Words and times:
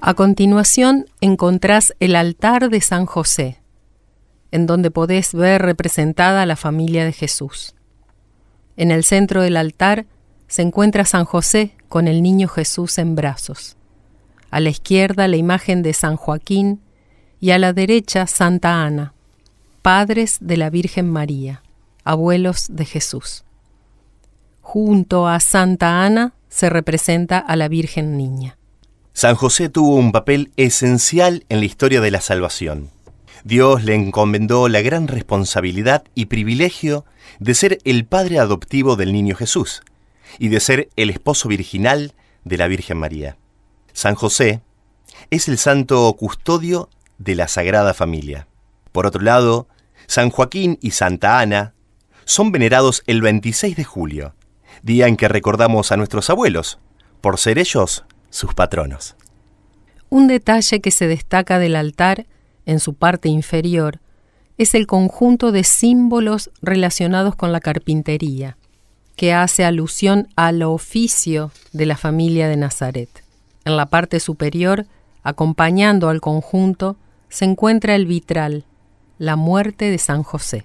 A 0.00 0.14
continuación 0.14 1.06
encontrás 1.20 1.92
el 1.98 2.14
altar 2.14 2.70
de 2.70 2.80
San 2.80 3.04
José, 3.04 3.58
en 4.52 4.66
donde 4.66 4.92
podés 4.92 5.34
ver 5.34 5.60
representada 5.62 6.46
la 6.46 6.54
familia 6.54 7.04
de 7.04 7.12
Jesús. 7.12 7.74
En 8.76 8.92
el 8.92 9.02
centro 9.02 9.42
del 9.42 9.56
altar 9.56 10.06
se 10.46 10.62
encuentra 10.62 11.04
San 11.04 11.24
José 11.24 11.74
con 11.88 12.06
el 12.06 12.22
niño 12.22 12.46
Jesús 12.46 12.96
en 12.98 13.16
brazos. 13.16 13.76
A 14.50 14.60
la 14.60 14.68
izquierda 14.68 15.26
la 15.26 15.36
imagen 15.36 15.82
de 15.82 15.92
San 15.92 16.16
Joaquín 16.16 16.80
y 17.40 17.50
a 17.50 17.58
la 17.58 17.72
derecha 17.72 18.28
Santa 18.28 18.84
Ana, 18.84 19.14
padres 19.82 20.38
de 20.40 20.56
la 20.58 20.70
Virgen 20.70 21.10
María, 21.10 21.62
abuelos 22.04 22.68
de 22.70 22.84
Jesús. 22.84 23.44
Junto 24.60 25.26
a 25.26 25.40
Santa 25.40 26.04
Ana 26.04 26.34
se 26.48 26.70
representa 26.70 27.38
a 27.38 27.56
la 27.56 27.66
Virgen 27.66 28.16
Niña. 28.16 28.57
San 29.18 29.34
José 29.34 29.68
tuvo 29.68 29.96
un 29.96 30.12
papel 30.12 30.52
esencial 30.56 31.44
en 31.48 31.58
la 31.58 31.64
historia 31.66 32.00
de 32.00 32.12
la 32.12 32.20
salvación. 32.20 32.88
Dios 33.42 33.82
le 33.82 33.96
encomendó 33.96 34.68
la 34.68 34.80
gran 34.80 35.08
responsabilidad 35.08 36.04
y 36.14 36.26
privilegio 36.26 37.04
de 37.40 37.56
ser 37.56 37.78
el 37.82 38.06
padre 38.06 38.38
adoptivo 38.38 38.94
del 38.94 39.12
niño 39.12 39.34
Jesús 39.34 39.82
y 40.38 40.50
de 40.50 40.60
ser 40.60 40.90
el 40.94 41.10
esposo 41.10 41.48
virginal 41.48 42.14
de 42.44 42.58
la 42.58 42.68
Virgen 42.68 42.98
María. 42.98 43.36
San 43.92 44.14
José 44.14 44.60
es 45.30 45.48
el 45.48 45.58
santo 45.58 46.14
custodio 46.16 46.88
de 47.18 47.34
la 47.34 47.48
Sagrada 47.48 47.94
Familia. 47.94 48.46
Por 48.92 49.04
otro 49.04 49.22
lado, 49.22 49.66
San 50.06 50.30
Joaquín 50.30 50.78
y 50.80 50.92
Santa 50.92 51.40
Ana 51.40 51.74
son 52.24 52.52
venerados 52.52 53.02
el 53.08 53.20
26 53.20 53.74
de 53.74 53.82
julio, 53.82 54.36
día 54.84 55.08
en 55.08 55.16
que 55.16 55.26
recordamos 55.26 55.90
a 55.90 55.96
nuestros 55.96 56.30
abuelos, 56.30 56.78
por 57.20 57.36
ser 57.38 57.58
ellos 57.58 58.04
sus 58.30 58.54
patronos. 58.54 59.16
Un 60.10 60.26
detalle 60.26 60.80
que 60.80 60.90
se 60.90 61.06
destaca 61.06 61.58
del 61.58 61.76
altar, 61.76 62.26
en 62.66 62.80
su 62.80 62.94
parte 62.94 63.28
inferior, 63.28 64.00
es 64.56 64.74
el 64.74 64.86
conjunto 64.86 65.52
de 65.52 65.64
símbolos 65.64 66.50
relacionados 66.60 67.36
con 67.36 67.52
la 67.52 67.60
carpintería, 67.60 68.56
que 69.16 69.32
hace 69.32 69.64
alusión 69.64 70.28
al 70.36 70.62
oficio 70.62 71.52
de 71.72 71.86
la 71.86 71.96
familia 71.96 72.48
de 72.48 72.56
Nazaret. 72.56 73.08
En 73.64 73.76
la 73.76 73.86
parte 73.86 74.20
superior, 74.20 74.86
acompañando 75.22 76.08
al 76.08 76.20
conjunto, 76.20 76.96
se 77.28 77.44
encuentra 77.44 77.94
el 77.94 78.06
vitral, 78.06 78.64
la 79.18 79.36
muerte 79.36 79.90
de 79.90 79.98
San 79.98 80.22
José. 80.22 80.64